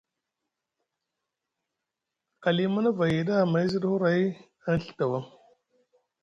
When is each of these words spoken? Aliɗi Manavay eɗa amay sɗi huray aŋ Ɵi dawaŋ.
Aliɗi 2.47 2.71
Manavay 2.73 3.13
eɗa 3.19 3.33
amay 3.41 3.65
sɗi 3.73 3.87
huray 3.91 4.23
aŋ 4.69 4.77
Ɵi 4.83 4.91
dawaŋ. 4.97 5.23